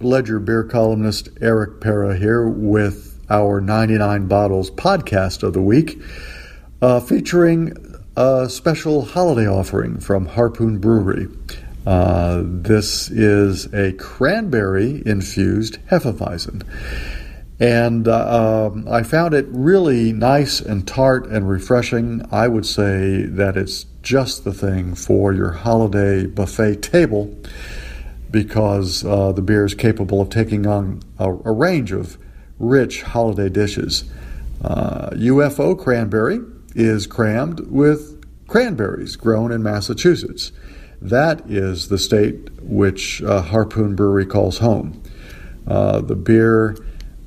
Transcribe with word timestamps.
Ledger 0.00 0.38
beer 0.38 0.62
columnist 0.62 1.30
Eric 1.40 1.80
Pera 1.80 2.16
here 2.16 2.46
with 2.46 3.18
our 3.30 3.62
99 3.62 4.26
Bottles 4.26 4.70
podcast 4.70 5.42
of 5.42 5.54
the 5.54 5.62
week, 5.62 5.98
uh, 6.82 7.00
featuring 7.00 7.72
a 8.14 8.48
special 8.50 9.06
holiday 9.06 9.48
offering 9.48 9.98
from 9.98 10.26
Harpoon 10.26 10.78
Brewery. 10.78 11.28
Uh, 11.86 12.42
this 12.44 13.10
is 13.10 13.72
a 13.72 13.92
cranberry 13.94 15.02
infused 15.06 15.78
Hefeweizen. 15.86 16.62
And 17.58 18.06
uh, 18.06 18.68
um, 18.68 18.86
I 18.88 19.02
found 19.02 19.32
it 19.32 19.46
really 19.48 20.12
nice 20.12 20.60
and 20.60 20.86
tart 20.86 21.26
and 21.26 21.48
refreshing. 21.48 22.22
I 22.30 22.48
would 22.48 22.66
say 22.66 23.22
that 23.22 23.56
it's 23.56 23.86
just 24.02 24.44
the 24.44 24.52
thing 24.52 24.94
for 24.94 25.32
your 25.32 25.52
holiday 25.52 26.26
buffet 26.26 26.82
table 26.82 27.34
because 28.30 29.04
uh, 29.04 29.32
the 29.32 29.42
beer 29.42 29.64
is 29.64 29.74
capable 29.74 30.20
of 30.20 30.30
taking 30.30 30.66
on 30.66 31.02
a, 31.18 31.28
a 31.28 31.52
range 31.52 31.92
of 31.92 32.18
rich 32.58 33.02
holiday 33.02 33.48
dishes. 33.48 34.04
Uh, 34.62 35.10
UFO 35.10 35.78
cranberry 35.78 36.40
is 36.74 37.06
crammed 37.06 37.60
with 37.68 38.22
cranberries 38.46 39.16
grown 39.16 39.52
in 39.52 39.62
Massachusetts. 39.62 40.52
That 41.00 41.42
is 41.50 41.88
the 41.88 41.98
state 41.98 42.50
which 42.62 43.22
uh, 43.22 43.42
Harpoon 43.42 43.94
Brewery 43.94 44.26
calls 44.26 44.58
home. 44.58 45.02
Uh, 45.66 46.00
the 46.00 46.16
beer 46.16 46.76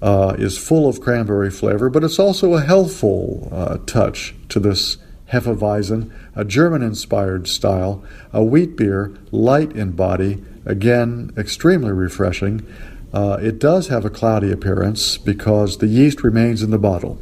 uh, 0.02 0.35
is 0.38 0.57
full 0.57 0.88
of 0.88 1.02
cranberry 1.02 1.52
flavor, 1.52 1.89
but 1.89 2.03
it's 2.03 2.19
also 2.19 2.53
a 2.53 2.61
healthful 2.61 3.49
uh, 3.52 3.77
touch 3.85 4.33
to 4.49 4.59
this 4.59 4.97
Hefeweizen, 5.31 6.11
a 6.35 6.43
German 6.43 6.81
inspired 6.81 7.47
style, 7.47 8.03
a 8.33 8.43
wheat 8.43 8.75
beer, 8.75 9.13
light 9.31 9.71
in 9.73 9.91
body, 9.91 10.43
again, 10.65 11.31
extremely 11.38 11.91
refreshing. 11.91 12.65
Uh, 13.13 13.38
it 13.41 13.59
does 13.59 13.88
have 13.88 14.05
a 14.05 14.09
cloudy 14.09 14.52
appearance 14.52 15.17
because 15.17 15.77
the 15.77 15.88
yeast 15.88 16.23
remains 16.23 16.61
in 16.63 16.72
the 16.72 16.80
bottle. 16.80 17.19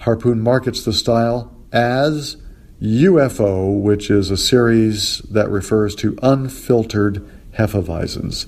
Harpoon 0.00 0.40
markets 0.40 0.84
the 0.84 0.92
style 0.92 1.52
as 1.72 2.36
UFO, 2.80 3.80
which 3.80 4.10
is 4.10 4.30
a 4.30 4.36
series 4.36 5.18
that 5.30 5.48
refers 5.48 5.94
to 5.96 6.18
unfiltered 6.22 7.24
Hefeweizens. 7.56 8.46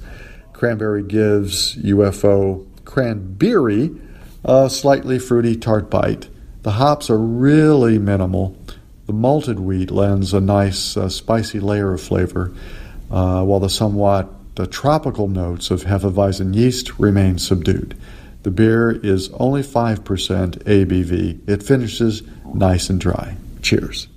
Cranberry 0.53 1.03
gives 1.03 1.77
UFO 1.77 2.67
cranberry 2.85 3.91
a 4.45 4.69
slightly 4.69 5.19
fruity 5.19 5.57
tart 5.57 5.91
bite. 5.91 6.29
The 6.65 6.73
hops 6.73 7.11
are 7.11 7.19
really 7.19 7.99
minimal. 7.99 8.57
The 9.05 9.13
malted 9.13 9.61
wheat 9.61 9.91
lends 9.91 10.33
a 10.33 10.41
nice 10.41 10.97
uh, 10.97 11.11
spicy 11.11 11.61
layer 11.61 11.93
of 11.93 12.01
flavor, 12.01 12.55
uh, 13.11 13.45
while 13.45 13.61
the 13.61 13.69
somewhat 13.69 14.33
uh, 14.57 14.65
tropical 14.71 15.29
notes 15.29 15.71
of 15.71 15.83
Hefeweizen 15.83 16.55
yeast 16.55 16.99
remain 16.99 17.37
subdued. 17.37 17.95
The 18.45 18.51
beer 18.51 18.91
is 18.91 19.29
only 19.35 19.63
5% 19.63 19.99
ABV. 20.65 21.47
It 21.47 21.63
finishes 21.63 22.23
nice 22.55 22.89
and 22.89 22.99
dry. 22.99 23.37
Cheers. 23.61 24.09